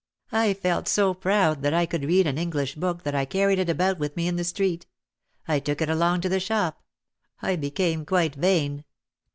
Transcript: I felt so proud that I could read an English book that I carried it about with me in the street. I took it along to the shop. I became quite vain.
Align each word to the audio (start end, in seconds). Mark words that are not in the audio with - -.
I 0.31 0.55
felt 0.55 0.87
so 0.87 1.13
proud 1.13 1.61
that 1.61 1.75
I 1.75 1.85
could 1.85 2.05
read 2.05 2.25
an 2.25 2.39
English 2.39 2.73
book 2.73 3.03
that 3.03 3.13
I 3.13 3.23
carried 3.25 3.59
it 3.59 3.69
about 3.69 3.99
with 3.99 4.17
me 4.17 4.27
in 4.27 4.35
the 4.35 4.43
street. 4.43 4.87
I 5.47 5.59
took 5.59 5.79
it 5.79 5.91
along 5.91 6.21
to 6.21 6.29
the 6.29 6.39
shop. 6.39 6.81
I 7.43 7.55
became 7.55 8.03
quite 8.03 8.33
vain. 8.33 8.83